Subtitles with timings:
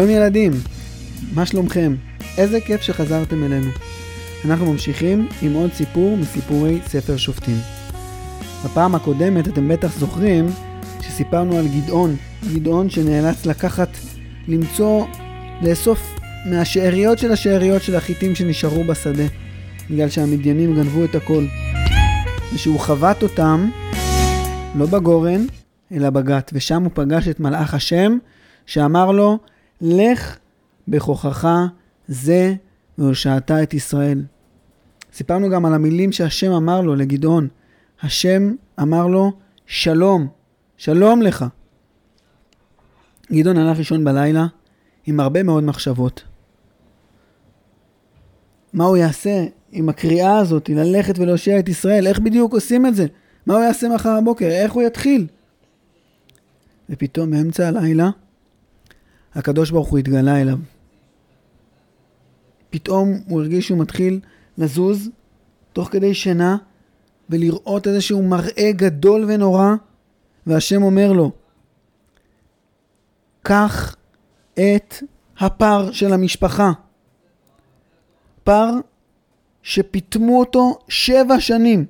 [0.00, 0.52] שלום ילדים,
[1.34, 1.94] מה שלומכם?
[2.38, 3.70] איזה כיף שחזרתם אלינו.
[4.44, 7.56] אנחנו ממשיכים עם עוד סיפור מסיפורי ספר שופטים.
[8.64, 10.46] בפעם הקודמת אתם בטח זוכרים
[11.00, 12.16] שסיפרנו על גדעון,
[12.54, 13.88] גדעון שנאלץ לקחת,
[14.48, 15.06] למצוא,
[15.62, 16.14] לאסוף
[16.46, 19.26] מהשאריות של השאריות של החיטים שנשארו בשדה,
[19.90, 21.44] בגלל שהמדיינים גנבו את הכל.
[22.54, 23.70] ושהוא חבט אותם,
[24.74, 25.44] לא בגורן,
[25.92, 28.18] אלא בגת, ושם הוא פגש את מלאך השם,
[28.66, 29.38] שאמר לו,
[29.80, 30.38] לך
[30.88, 31.48] בכוחך
[32.08, 32.54] זה
[32.98, 34.24] והושעת את ישראל.
[35.12, 37.48] סיפרנו גם על המילים שהשם אמר לו לגדעון.
[38.02, 39.32] השם אמר לו,
[39.66, 40.28] שלום,
[40.76, 41.44] שלום לך.
[43.32, 44.46] גדעון הלך לישון בלילה
[45.06, 46.22] עם הרבה מאוד מחשבות.
[48.72, 52.06] מה הוא יעשה עם הקריאה הזאת, ללכת ולהושיע את ישראל?
[52.06, 53.06] איך בדיוק עושים את זה?
[53.46, 54.46] מה הוא יעשה מחר בבוקר?
[54.46, 55.26] איך הוא יתחיל?
[56.90, 58.10] ופתאום באמצע הלילה,
[59.34, 60.58] הקדוש ברוך הוא התגלה אליו.
[62.70, 64.20] פתאום הוא הרגיש שהוא מתחיל
[64.58, 65.08] לזוז
[65.72, 66.56] תוך כדי שינה
[67.30, 69.74] ולראות איזשהו מראה גדול ונורא,
[70.46, 71.32] והשם אומר לו,
[73.42, 73.96] קח
[74.52, 74.94] את
[75.38, 76.72] הפר של המשפחה.
[78.44, 78.70] פר
[79.62, 81.86] שפיטמו אותו שבע שנים.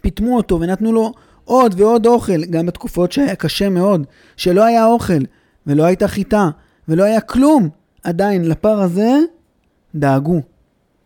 [0.00, 1.12] פיטמו אותו ונתנו לו
[1.44, 5.22] עוד ועוד אוכל, גם בתקופות שהיה קשה מאוד, שלא היה אוכל,
[5.66, 6.50] ולא הייתה חיטה,
[6.88, 7.68] ולא היה כלום.
[8.02, 9.18] עדיין לפר הזה
[9.94, 10.42] דאגו.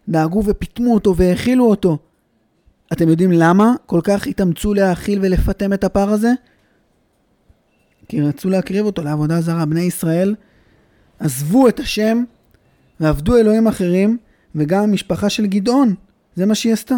[0.09, 1.99] דאגו ופיטמו אותו והאכילו אותו.
[2.93, 6.33] אתם יודעים למה כל כך התאמצו להאכיל ולפטם את הפר הזה?
[8.09, 9.67] כי רצו להקריב אותו לעבודה זרה.
[9.67, 10.35] בני ישראל
[11.19, 12.25] עזבו את השם
[13.01, 14.19] ועבדו אלוהים אחרים,
[14.55, 15.95] וגם המשפחה של גדעון,
[16.37, 16.95] זה מה שהיא עשתה.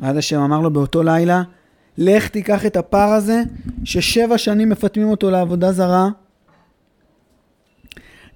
[0.00, 1.42] ואז השם אמר לו באותו לילה,
[2.00, 3.42] לך תיקח את הפר הזה,
[3.84, 6.08] ששבע שנים מפטמים אותו לעבודה זרה,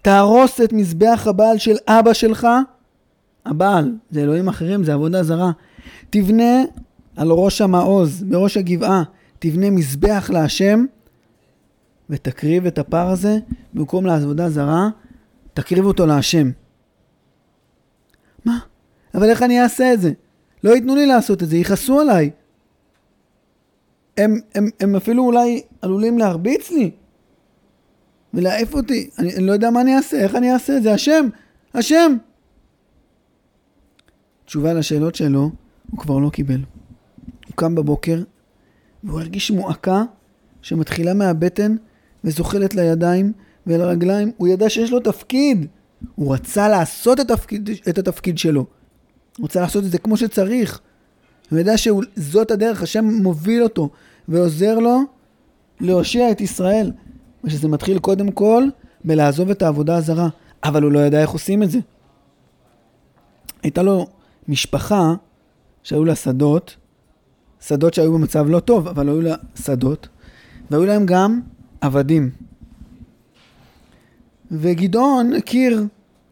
[0.03, 2.47] תהרוס את מזבח הבעל של אבא שלך,
[3.47, 5.51] הבעל, זה אלוהים אחרים, זה עבודה זרה.
[6.11, 6.63] תבנה
[7.17, 9.03] על ראש המעוז, בראש הגבעה,
[9.39, 10.85] תבנה מזבח להשם,
[12.11, 13.39] ותקריב את הפר הזה,
[13.75, 14.89] במקום לעבודה זרה,
[15.55, 16.51] תקריב אותו להשם.
[18.45, 18.59] מה?
[19.15, 20.13] אבל איך אני אעשה את זה?
[20.65, 22.31] לא ייתנו לי לעשות את זה, יכעסו עליי.
[24.17, 26.91] הם, הם, הם אפילו אולי עלולים להרביץ לי
[28.35, 29.11] ולהעיף אותי.
[29.19, 30.93] אני, אני לא יודע מה אני אעשה, איך אני אעשה את זה?
[30.93, 31.29] השם,
[31.75, 32.17] השם.
[34.45, 35.51] תשובה לשאלות שלו,
[35.91, 36.61] הוא כבר לא קיבל.
[37.47, 38.23] הוא קם בבוקר,
[39.05, 40.03] והוא הרגיש מועקה
[40.63, 41.77] שמתחילה מהבטן
[42.25, 43.33] וזוחלת לידיים
[43.67, 44.33] ולרגליים.
[44.37, 45.67] הוא ידע שיש לו תפקיד.
[46.15, 48.61] הוא רצה לעשות את התפקיד, את התפקיד שלו.
[48.61, 50.81] הוא רוצה לעשות את זה כמו שצריך.
[51.53, 53.91] הוא יודע שזאת הדרך, השם מוביל אותו
[54.29, 55.01] ועוזר לו
[55.81, 56.93] להושיע את ישראל.
[57.45, 58.65] ושזה מתחיל קודם כל
[59.05, 60.29] בלעזוב את העבודה הזרה,
[60.65, 61.79] אבל הוא לא ידע איך עושים את זה.
[63.63, 64.07] הייתה לו
[64.49, 65.15] משפחה
[65.83, 66.77] שהיו לה שדות,
[67.61, 70.09] שדות שהיו במצב לא טוב, אבל היו לה שדות,
[70.71, 71.41] והיו להם גם
[71.81, 72.31] עבדים.
[74.51, 75.85] וגדעון הכיר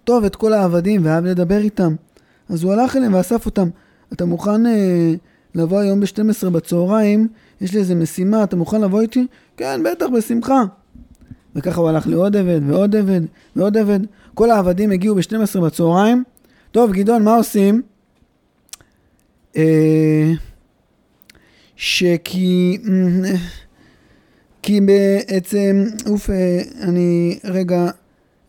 [0.05, 1.95] טוב את כל העבדים ואהב לדבר איתם.
[2.49, 3.69] אז הוא הלך אליהם ואסף אותם.
[4.13, 5.15] אתה מוכן אה,
[5.55, 7.29] לבוא היום ב-12 בצהריים?
[7.61, 9.27] יש לי איזה משימה, אתה מוכן לבוא איתי?
[9.57, 10.63] כן, בטח, בשמחה.
[11.55, 13.21] וככה הוא הלך לעוד עבד ועוד עבד
[13.57, 14.01] ועוד עבד.
[14.35, 16.25] כל העבדים הגיעו ב-12 בצהריים.
[16.71, 17.83] טוב, גדעון, מה עושים?
[19.57, 20.33] אה,
[21.77, 22.79] שכי...
[24.63, 27.91] כי בעצם, אוף, אה, אני רגע...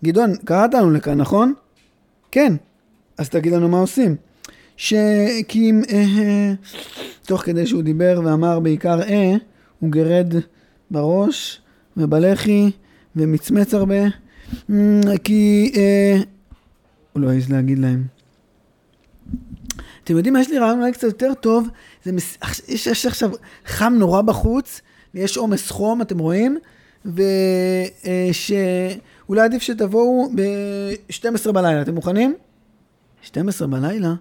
[0.04, 1.54] גדעון, קראת לנו לכאן, נכון?
[2.32, 2.54] כן.
[3.18, 4.16] אז תגיד לנו מה עושים.
[4.82, 5.72] שכי...
[5.90, 6.54] אה,
[7.24, 9.34] תוך כדי שהוא דיבר ואמר בעיקר אה,
[9.80, 10.34] הוא גרד
[10.92, 11.62] בראש
[11.98, 12.72] ובלחי
[13.16, 14.04] ומצמץ הרבה,
[15.24, 16.18] כי אה,
[17.14, 18.04] הוא לא העז להגיד להם.
[20.04, 21.68] אתם יודעים מה יש לי רעיון אולי קצת יותר טוב?
[22.04, 22.38] זה מס...
[22.68, 23.32] יש, יש עכשיו
[23.66, 24.82] חם נורא בחוץ,
[25.14, 26.58] ויש עומס חום, אתם רואים?
[27.06, 27.22] ושאולי
[29.42, 32.36] עדיף שתבואו ב-12 בלילה, אתם מוכנים?
[33.22, 34.14] 12 בלילה?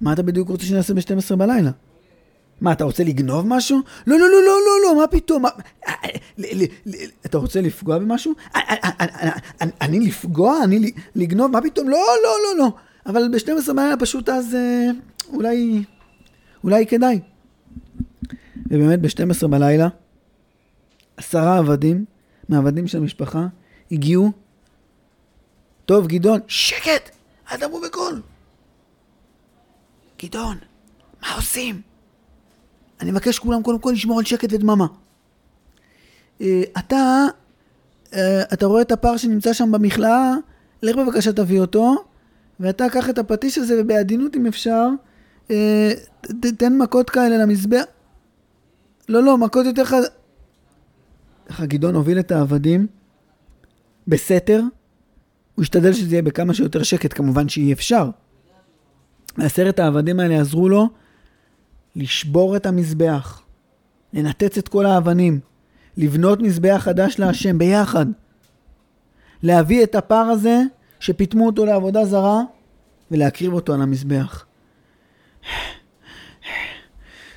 [0.00, 1.70] מה אתה בדיוק רוצה שנעשה ב-12 בלילה?
[2.60, 3.80] מה, אתה רוצה לגנוב משהו?
[4.06, 5.44] לא, לא, לא, לא, לא, לא, מה פתאום?
[7.26, 8.32] אתה רוצה לפגוע במשהו?
[9.80, 10.64] אני לפגוע?
[10.64, 11.50] אני לגנוב?
[11.50, 11.88] מה פתאום?
[11.88, 12.72] לא, לא, לא, לא.
[13.06, 14.56] אבל ב-12 בלילה פשוט אז
[15.32, 15.84] אולי,
[16.64, 17.20] אולי כדאי.
[18.66, 19.88] ובאמת ב-12 בלילה,
[21.16, 22.04] עשרה עבדים
[22.48, 23.46] מהעבדים של המשפחה
[23.92, 24.32] הגיעו.
[25.86, 27.10] טוב, גדעון, שקט!
[27.52, 28.22] אל תדברו בקול.
[30.22, 30.56] גדעון,
[31.22, 31.80] מה עושים?
[33.00, 34.86] אני מבקש כולם קודם כל לשמור על שקט ודממה.
[36.38, 36.42] Uh,
[36.78, 37.26] אתה
[38.14, 40.34] אה, אתה רואה את הפר שנמצא שם במכלאה,
[40.82, 42.04] לך בבקשה תביא אותו,
[42.60, 44.88] ואתה קח את הפטיש הזה ובעדינות אם אפשר,
[45.50, 45.92] אה,
[46.56, 47.84] תן מכות כאלה למזבח.
[49.08, 50.00] לא, לא, מכות יותר חד...
[51.48, 52.86] ככה גדעון הוביל את העבדים
[54.06, 54.60] בסתר,
[55.54, 58.10] הוא השתדל שזה יהיה בכמה שיותר שקט, כמובן שאי אפשר.
[59.38, 60.88] עשרת העבדים האלה עזרו לו
[61.96, 63.42] לשבור את המזבח,
[64.12, 65.40] לנתץ את כל האבנים,
[65.96, 68.06] לבנות מזבח חדש להשם ביחד.
[69.42, 70.62] להביא את הפר הזה,
[71.00, 72.40] שפיטמו אותו לעבודה זרה,
[73.10, 74.46] ולהקריב אותו על המזבח.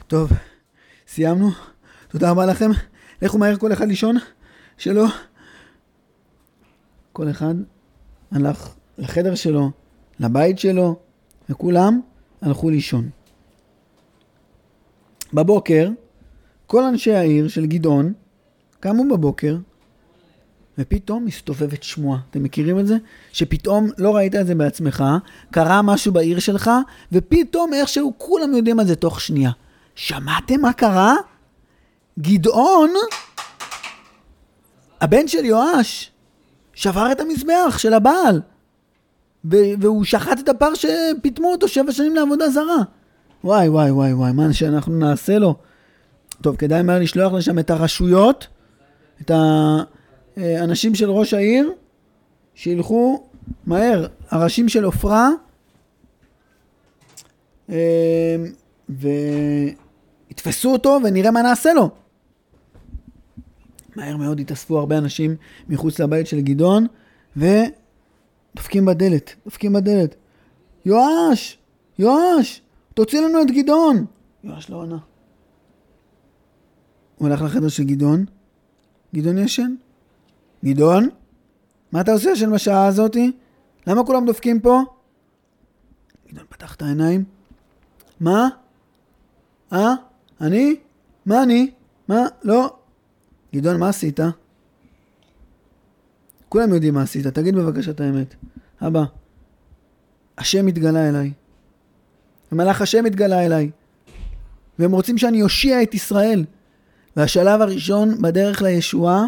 [0.08, 0.32] טוב,
[1.08, 1.50] סיימנו.
[2.08, 2.72] תודה רבה לכם.
[3.22, 4.18] לכו מהר כל אחד לישון,
[4.78, 5.06] שלא...
[7.14, 7.56] כל אחד
[8.32, 9.72] הלך לחדר שלו,
[10.20, 11.00] לבית שלו,
[11.50, 12.02] וכולם
[12.42, 13.10] הלכו לישון.
[15.34, 15.90] בבוקר,
[16.68, 18.14] כל אנשי העיר של גדעון
[18.80, 19.58] קמו בבוקר,
[20.78, 22.20] ופתאום מסתובבת שמועה.
[22.30, 22.96] אתם מכירים את זה?
[23.32, 25.04] שפתאום, לא ראית את זה בעצמך,
[25.52, 26.72] קרה משהו בעיר שלך,
[27.12, 29.52] ופתאום איכשהו כולם יודעים על זה תוך שנייה.
[29.96, 31.16] שמעתם מה קרה?
[32.20, 32.90] גדעון,
[35.02, 36.12] הבן של יואש,
[36.74, 38.42] שבר את המזבח של הבעל.
[39.46, 42.84] והוא שחט את הפר שפיטמו אותו שבע שנים לעבודה זרה.
[43.44, 45.56] וואי, וואי, וואי, וואי, מה שאנחנו נעשה לו?
[46.42, 48.48] טוב, כדאי מהר לשלוח לשם את הרשויות,
[49.22, 49.32] את
[50.38, 51.72] האנשים של ראש העיר,
[52.56, 53.24] שילכו
[53.66, 55.30] מהר, הראשים של עופרה,
[57.70, 58.36] אה,
[60.30, 61.90] ויתפסו אותו ונראה מה נעשה לו.
[63.96, 65.36] מהר מאוד התאספו הרבה אנשים
[65.70, 66.88] מחוץ לבית של גדעון,
[68.54, 70.16] ודופקים בדלת, דופקים בדלת.
[70.86, 71.58] יואש!
[72.00, 72.62] יואש!
[72.94, 74.06] תוציא לנו את גדעון!
[74.44, 74.98] יואש לא ענה.
[77.18, 78.26] הוא הלך לחדר של גדעון,
[79.16, 79.76] גדעון ישן.
[80.66, 81.10] גדעון?
[81.92, 83.32] מה אתה עושה ישן בשעה הזאתי?
[83.88, 84.82] למה כולם דופקים פה?
[86.28, 87.24] גדעון פתח את העיניים.
[88.20, 88.50] מה?
[89.74, 89.94] אה?
[90.42, 90.76] אני?
[91.26, 91.72] מה אני?
[92.08, 92.22] מה?
[92.44, 92.76] לא.
[93.56, 94.20] גדעון, מה עשית?
[96.54, 98.36] כולם יודעים מה עשית, תגיד בבקשה את האמת.
[98.82, 99.04] אבא,
[100.38, 101.32] השם התגלה אליי.
[102.52, 103.72] המלאך השם התגלה אליי.
[104.80, 106.46] והם רוצים שאני אושיע את ישראל.
[107.16, 109.26] והשלב הראשון בדרך לישועה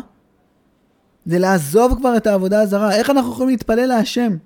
[1.25, 2.95] זה לעזוב כבר את העבודה הזרה.
[2.95, 4.37] איך אנחנו יכולים להתפלל להשם?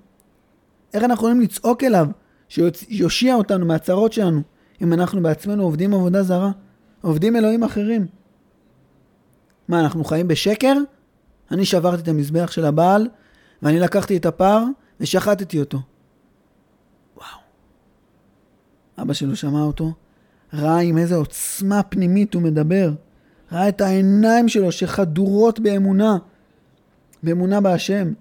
[0.94, 2.08] איך אנחנו יכולים לצעוק אליו
[2.48, 4.42] שיושיע אותנו מהצרות שלנו
[4.82, 6.50] אם אנחנו בעצמנו עובדים עבודה זרה?
[7.02, 8.06] עובדים אלוהים אחרים.
[9.68, 10.74] מה, אנחנו חיים בשקר?
[11.50, 13.08] אני שברתי את המזבח של הבעל,
[13.62, 14.64] ואני לקחתי את הפר
[15.00, 15.78] ושחטתי אותו.
[17.16, 17.40] וואו.
[18.98, 19.92] אבא שלו שמע אותו,
[20.52, 22.92] ראה עם איזה עוצמה פנימית הוא מדבר.
[23.52, 26.18] ראה את העיניים שלו שחדורות באמונה.
[27.22, 28.12] באמונה בהשם.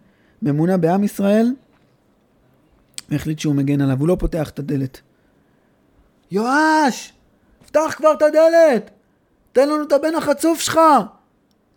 [0.42, 1.54] באמונה בעם ישראל.
[3.10, 5.02] והחליט שהוא מגן עליו, הוא לא פותח את הדלת.
[6.32, 7.14] יואש!
[7.66, 8.92] פתח כבר את הדלת!
[9.52, 10.80] תן לנו את הבן החצוף שלך!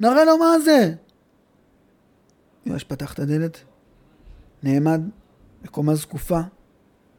[0.00, 0.94] נראה לו מה זה.
[2.66, 3.58] יואש פתח את הדלת,
[4.62, 5.00] נעמד
[5.62, 6.40] בקומה זקופה,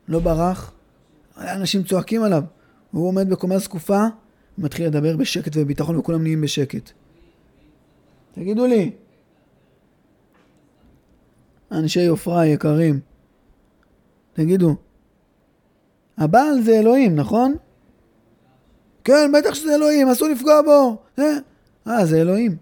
[0.08, 0.74] לא ברח,
[1.38, 2.44] אנשים צועקים עליו.
[2.92, 4.02] הוא עומד בקומה זקופה,
[4.58, 6.92] מתחיל לדבר בשקט ובביטחון וכולם נהיים בשקט.
[8.32, 8.92] תגידו לי,
[11.72, 13.00] אנשי עופרה היקרים,
[14.34, 14.76] תגידו,
[16.18, 17.56] הבעל זה אלוהים, נכון?
[19.04, 20.98] כן, בטח שזה אלוהים, אסור לפגוע בו.
[21.20, 21.38] אה,
[21.88, 22.58] אה זה אלוהים.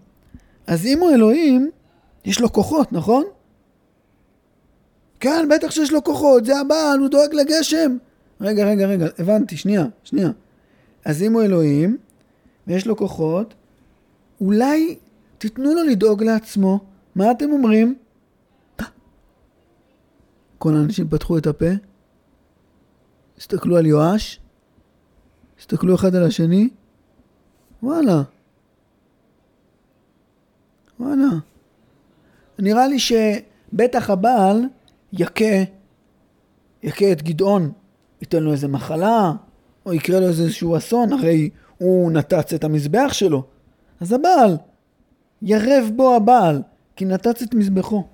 [0.66, 1.70] אז אם הוא אלוהים,
[2.24, 3.24] יש לו כוחות, נכון?
[5.20, 7.96] כן, בטח שיש לו כוחות, זה הבעל, הוא דואג לגשם.
[8.40, 10.30] רגע, רגע, רגע, הבנתי, שנייה, שנייה.
[11.04, 11.96] אז אם הוא אלוהים,
[12.66, 13.54] ויש לו כוחות,
[14.40, 14.98] אולי
[15.38, 16.78] תיתנו לו לדאוג לעצמו.
[17.14, 17.94] מה אתם אומרים?
[20.58, 21.70] כל האנשים פתחו את הפה,
[23.38, 24.40] הסתכלו על יואש,
[25.58, 26.68] הסתכלו אחד על השני,
[27.82, 28.22] וואלה,
[31.00, 31.51] וואלה.
[32.58, 34.64] נראה לי שבטח הבעל
[35.12, 35.44] יכה,
[36.82, 37.72] יכה את גדעון,
[38.20, 39.32] ייתן לו איזה מחלה,
[39.86, 43.44] או יקרה לו איזשהו אסון, הרי הוא נתץ את המזבח שלו.
[44.00, 44.56] אז הבעל,
[45.42, 46.62] ירב בו הבעל,
[46.96, 48.04] כי נתץ את מזבחו.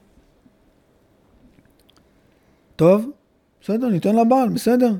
[2.77, 3.11] טוב,
[3.61, 4.95] בסדר, ניתן לבעל, בסדר.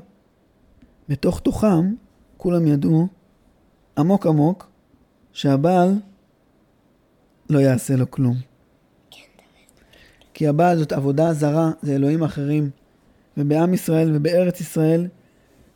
[1.09, 1.93] בתוך תוכם,
[2.37, 3.07] כולם ידעו,
[3.97, 4.67] עמוק עמוק,
[5.33, 5.95] שהבעל
[7.49, 8.48] לא יעשה לו כלום.
[10.39, 12.69] כי הבעל זאת עבודה זרה, זה אלוהים אחרים.
[13.37, 15.07] ובעם ישראל ובארץ ישראל,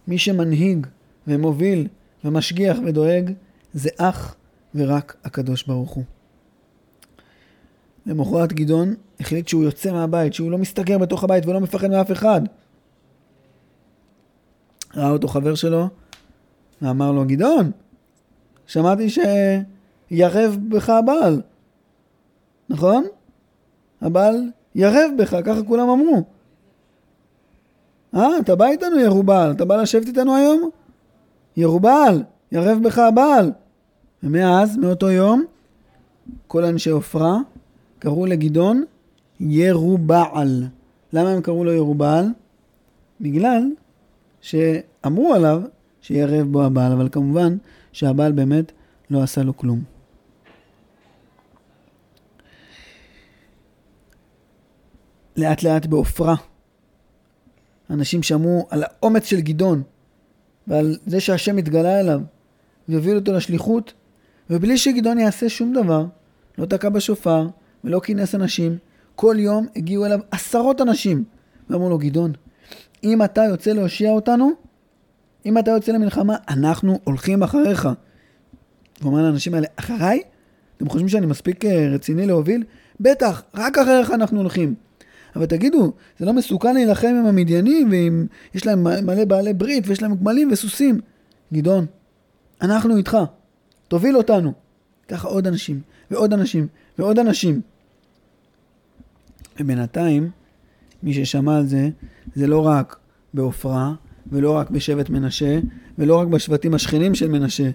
[0.08, 0.88] מי שמנהיג
[1.28, 1.88] ומוביל
[2.24, 3.32] ומשגיח ודואג,
[3.74, 4.36] זה אך
[4.76, 6.04] ורק הקדוש ברוך הוא.
[8.06, 12.42] למחרת גדעון החליט שהוא יוצא מהבית, שהוא לא מסתגר בתוך הבית ולא מפחד מאף אחד.
[14.96, 15.88] ראה אותו חבר שלו,
[16.82, 17.72] ואמר לו, גדעון,
[18.68, 21.42] שמעתי שירב בך הבעל,
[22.70, 23.06] נכון?
[24.04, 26.24] הבעל ירב בך, ככה כולם אמרו.
[28.16, 30.70] אה, אתה בא איתנו ירובל, אתה בא לשבת איתנו היום?
[31.58, 33.52] ירובל, ירב בך הבעל.
[34.24, 35.44] ומאז, מאותו יום,
[36.48, 37.38] כל אנשי עופרה
[38.00, 38.84] קראו לגדעון
[39.40, 40.64] ירובעל.
[41.14, 42.26] למה הם קראו לו ירובעל?
[43.22, 43.64] בגלל
[44.42, 45.62] שאמרו עליו
[46.02, 47.58] שירב בו הבעל, אבל כמובן
[47.92, 48.72] שהבעל באמת
[49.10, 49.93] לא עשה לו כלום.
[55.38, 56.36] לאט לאט בעופרה,
[57.90, 59.84] אנשים שמעו על האומץ של גדעון
[60.68, 62.22] ועל זה שהשם התגלה אליו
[62.88, 63.94] והוביל אותו לשליחות,
[64.50, 66.06] ובלי שגדעון יעשה שום דבר,
[66.58, 67.48] לא תקע בשופר
[67.84, 68.78] ולא כינס אנשים,
[69.16, 71.24] כל יום הגיעו אליו עשרות אנשים
[71.70, 72.34] ואמרו לו, גדעון,
[73.04, 74.52] אם אתה יוצא להושיע אותנו,
[75.46, 77.86] אם אתה יוצא למלחמה, אנחנו הולכים אחריך.
[77.86, 80.22] הוא אומר לאנשים האלה, אחריי?
[80.78, 82.64] אתם חושבים שאני מספיק אה, רציני להוביל?
[83.00, 84.76] בטח, רק אחריך אנחנו הולכים.
[85.36, 90.02] אבל תגידו, זה לא מסוכן להילחם עם המדיינים, ואם יש להם מלא בעלי ברית, ויש
[90.02, 91.00] להם גמלים וסוסים.
[91.54, 91.86] גדעון,
[92.62, 93.18] אנחנו איתך,
[93.88, 94.54] תוביל אותנו.
[95.08, 96.68] ככה עוד אנשים, ועוד אנשים,
[97.00, 97.62] ועוד אנשים.
[99.60, 100.30] ובינתיים,
[101.04, 101.90] מי ששמע על זה,
[102.36, 102.98] זה לא רק
[103.34, 103.94] בעופרה,
[104.32, 105.60] ולא רק בשבט מנשה,
[105.98, 107.70] ולא רק בשבטים השכנים של מנשה,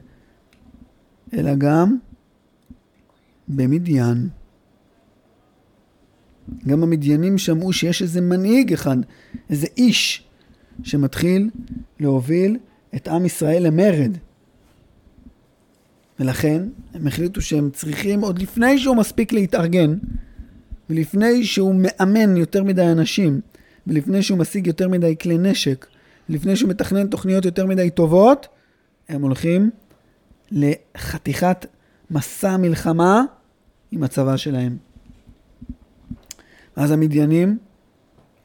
[1.33, 1.97] אלא גם
[3.49, 4.29] במדיין.
[6.67, 8.97] גם המדיינים שמעו שיש איזה מנהיג אחד,
[9.51, 10.25] איזה איש,
[10.83, 11.51] שמתחיל
[12.01, 12.57] להוביל
[12.95, 14.17] את עם ישראל למרד.
[16.21, 16.63] ולכן
[16.95, 19.99] הם החליטו שהם צריכים, עוד לפני שהוא מספיק להתארגן,
[20.91, 23.41] ולפני שהוא מאמן יותר מדי אנשים,
[23.87, 25.87] ולפני שהוא משיג יותר מדי כלי נשק,
[26.29, 28.49] ולפני שהוא מתכנן תוכניות יותר מדי טובות,
[29.09, 29.71] הם הולכים
[30.51, 31.67] לחתיכת
[32.11, 33.23] מסע מלחמה
[33.91, 34.88] עם הצבא שלהם.
[36.79, 37.59] אז המדיינים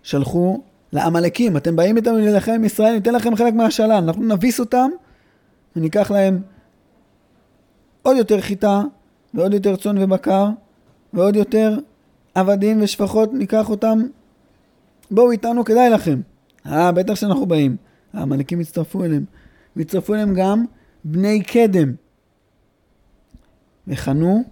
[0.04, 0.62] שלחו
[0.94, 4.90] לעמלקים, אתם באים איתנו להילחם עם ישראל, ניתן לכם חלק מהשלל, אנחנו נביס אותם
[5.76, 6.42] וניקח להם
[8.02, 8.82] עוד יותר חיטה
[9.34, 10.50] ועוד יותר צאן ובקר
[11.14, 11.78] ועוד יותר
[12.36, 14.00] עבדים ושפחות, ניקח אותם,
[15.12, 16.22] בואו איתנו, כדאי לכם.
[16.66, 17.76] אה, בטח שאנחנו באים.
[18.14, 19.26] העמלקים הצטרפו אליהם.
[19.76, 20.66] והצטרפו אליהם גם
[21.04, 21.94] בני קדם.
[23.88, 24.44] וחנו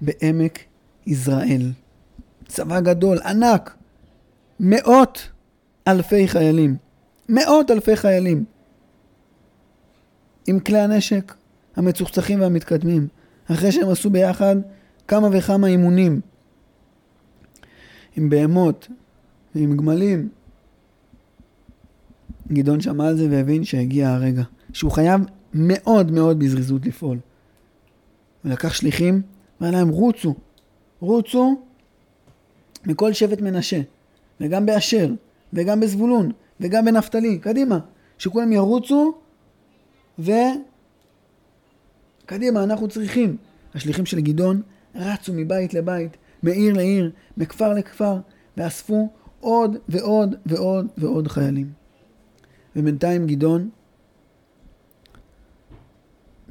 [0.00, 0.58] בעמק
[1.06, 1.70] יזרעאל.
[2.48, 3.74] צבא גדול, ענק,
[4.60, 5.28] מאות
[5.88, 6.76] אלפי חיילים,
[7.28, 8.44] מאות אלפי חיילים,
[10.46, 11.34] עם כלי הנשק
[11.76, 13.08] המצוחצחים והמתקדמים,
[13.52, 14.56] אחרי שהם עשו ביחד
[15.08, 16.20] כמה וכמה אימונים,
[18.16, 18.88] עם בהמות
[19.54, 20.28] ועם גמלים.
[22.52, 25.20] גדעון שמע על זה והבין שהגיע הרגע, שהוא חייב
[25.54, 27.18] מאוד מאוד בזריזות לפעול.
[28.44, 29.22] ולקח שליחים
[29.60, 30.34] ואמר להם רוצו,
[31.00, 31.62] רוצו
[32.88, 33.80] מכל שבט מנשה,
[34.40, 35.08] וגם באשר,
[35.52, 37.78] וגם בזבולון, וגם בנפתלי, קדימה,
[38.18, 39.14] שכולם ירוצו,
[40.18, 40.54] וקדימה,
[42.64, 43.36] אנחנו צריכים.
[43.74, 44.62] השליחים של גדעון
[44.94, 48.18] רצו מבית לבית, מעיר לעיר, מכפר לכפר,
[48.56, 49.08] ואספו
[49.40, 51.72] עוד ועוד ועוד ועוד חיילים.
[52.76, 53.70] ובינתיים גדעון,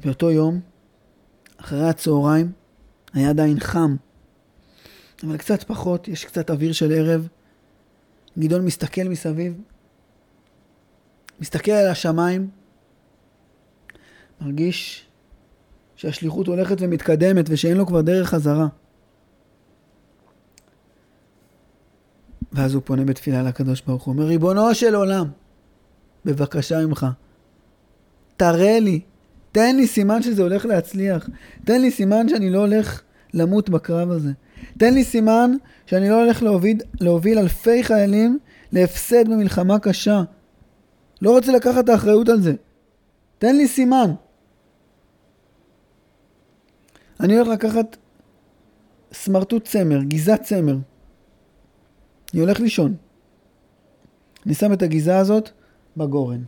[0.04, 0.60] באותו יום,
[1.56, 2.52] אחרי הצהריים,
[3.14, 3.96] היה עדיין חם.
[5.22, 7.28] אבל קצת פחות, יש קצת אוויר של ערב.
[8.38, 9.60] גדעון מסתכל מסביב,
[11.40, 12.50] מסתכל על השמיים,
[14.40, 15.06] מרגיש
[15.96, 18.66] שהשליחות הולכת ומתקדמת ושאין לו כבר דרך חזרה.
[22.52, 25.26] ואז הוא פונה בתפילה לקדוש ברוך הוא, אומר, ריבונו של עולם,
[26.24, 27.06] בבקשה ממך,
[28.36, 29.00] תראה לי,
[29.52, 31.28] תן לי סימן שזה הולך להצליח,
[31.64, 33.02] תן לי סימן שאני לא הולך
[33.34, 34.32] למות בקרב הזה.
[34.78, 35.50] תן לי סימן
[35.86, 38.38] שאני לא הולך להוביל, להוביל אלפי חיילים
[38.72, 40.22] להפסד במלחמה קשה.
[41.22, 42.54] לא רוצה לקחת את האחריות על זה.
[43.38, 44.10] תן לי סימן.
[47.20, 47.96] אני הולך לקחת
[49.12, 50.76] סמרטוט צמר, גיזת צמר.
[52.32, 52.94] אני הולך לישון.
[54.46, 55.50] אני שם את הגיזה הזאת
[55.96, 56.42] בגורן.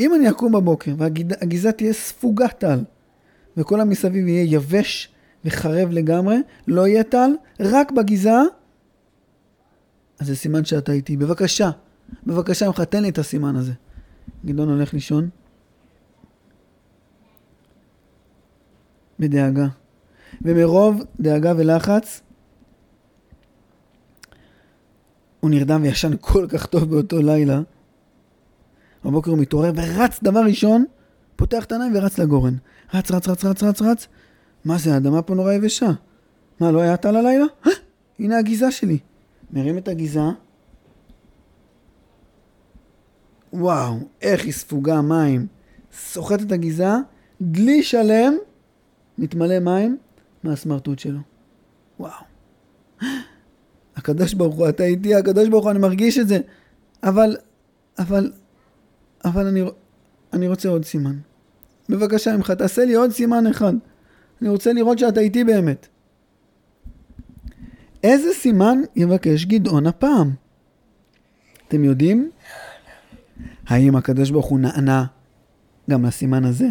[0.00, 2.84] אם אני אקום בבוקר והגיזה תהיה ספוגת טל
[3.56, 5.13] וכל המסביב יהיה יבש
[5.44, 6.36] וחרב לגמרי,
[6.66, 8.30] לא יהיה טל, רק בגיזה,
[10.20, 11.16] אז זה סימן שאתה איתי.
[11.16, 11.70] בבקשה,
[12.26, 13.72] בבקשה ממך, תן לי את הסימן הזה.
[14.44, 15.28] גדעון הולך לישון,
[19.18, 19.66] בדאגה.
[20.42, 22.20] ומרוב דאגה ולחץ,
[25.40, 27.60] הוא נרדם וישן כל כך טוב באותו לילה.
[29.04, 30.84] בבוקר הוא מתעורר ורץ דבר ראשון,
[31.36, 32.56] פותח את העיניים ורץ לגורן.
[32.94, 34.08] רץ, רץ, רץ, רץ, רץ, רץ.
[34.64, 35.90] מה זה, האדמה פה נורא יבשה.
[36.60, 37.44] מה, לא היה טל הלילה?
[38.18, 38.98] הנה הגיזה שלי.
[39.50, 40.20] מרים את הגיזה.
[43.52, 45.46] וואו, איך היא ספוגה מים.
[45.92, 46.88] סוחט את הגיזה,
[47.42, 48.34] דלי שלם,
[49.18, 49.98] מתמלא מים
[50.42, 51.18] מהסמרטוט שלו.
[52.00, 52.12] וואו.
[53.96, 56.38] הקדוש ברוך הוא, אתה איתי, הקדוש ברוך הוא, אני מרגיש את זה.
[57.02, 57.36] אבל,
[57.98, 58.32] אבל,
[59.24, 59.62] אבל אני,
[60.32, 61.16] אני רוצה עוד סימן.
[61.88, 63.74] בבקשה ממך, תעשה לי עוד סימן אחד.
[64.44, 65.88] אני רוצה לראות שאתה איתי באמת.
[68.02, 70.30] איזה סימן יבקש גדעון הפעם?
[71.68, 72.30] אתם יודעים?
[73.66, 75.04] האם הקדוש ברוך הוא נענה
[75.90, 76.68] גם לסימן הזה?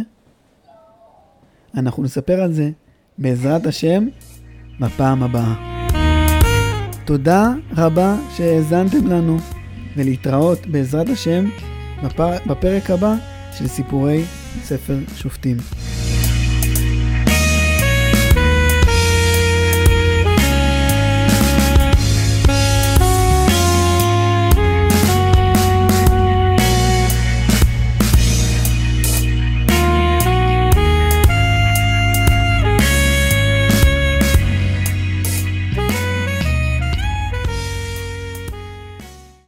[1.77, 2.69] אנחנו נספר על זה
[3.17, 4.07] בעזרת השם
[4.79, 5.53] בפעם הבאה.
[7.05, 9.37] תודה רבה שהאזנתם לנו,
[9.97, 11.45] ולהתראות בעזרת השם
[12.47, 13.15] בפרק הבא
[13.57, 14.23] של סיפורי
[14.63, 15.57] ספר שופטים.